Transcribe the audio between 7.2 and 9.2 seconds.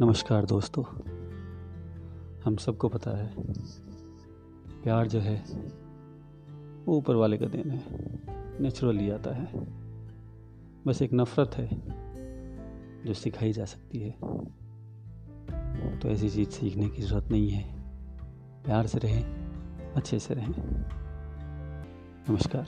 का देन है, नेचुरली